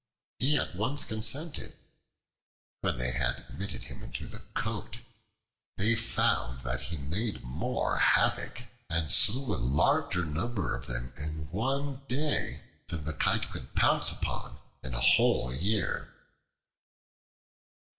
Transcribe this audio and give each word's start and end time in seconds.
He 0.39 0.57
at 0.57 0.75
once 0.75 1.05
consented. 1.05 1.73
When 2.79 2.97
they 2.97 3.11
had 3.11 3.45
admitted 3.47 3.83
him 3.83 4.01
into 4.01 4.25
the 4.27 4.39
cote, 4.55 4.97
they 5.77 5.93
found 5.93 6.61
that 6.61 6.81
he 6.81 6.97
made 6.97 7.43
more 7.43 7.99
havoc 7.99 8.63
and 8.89 9.11
slew 9.11 9.55
a 9.55 9.61
larger 9.61 10.25
number 10.25 10.75
of 10.75 10.87
them 10.87 11.13
in 11.17 11.49
one 11.51 12.01
day 12.07 12.63
than 12.87 13.03
the 13.03 13.13
Kite 13.13 13.51
could 13.51 13.75
pounce 13.75 14.09
upon 14.11 14.57
in 14.81 14.95
a 14.95 14.99
whole 15.01 15.53
year. 15.53 16.11